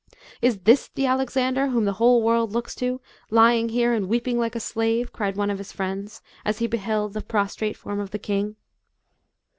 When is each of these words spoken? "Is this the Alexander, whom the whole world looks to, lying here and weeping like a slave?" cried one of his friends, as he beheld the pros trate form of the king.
"Is 0.41 0.57
this 0.61 0.87
the 0.87 1.05
Alexander, 1.05 1.67
whom 1.67 1.85
the 1.85 1.93
whole 2.01 2.23
world 2.23 2.53
looks 2.53 2.73
to, 2.73 2.99
lying 3.29 3.69
here 3.69 3.93
and 3.93 4.07
weeping 4.07 4.39
like 4.39 4.55
a 4.55 4.59
slave?" 4.59 5.13
cried 5.13 5.37
one 5.37 5.51
of 5.51 5.59
his 5.59 5.71
friends, 5.71 6.23
as 6.43 6.57
he 6.57 6.65
beheld 6.65 7.13
the 7.13 7.21
pros 7.21 7.53
trate 7.53 7.77
form 7.77 7.99
of 7.99 8.09
the 8.09 8.17
king. 8.17 8.55